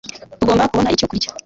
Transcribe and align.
Tugomba 0.39 0.69
kubona 0.71 0.93
icyo 0.95 1.07
kurya 1.11 1.29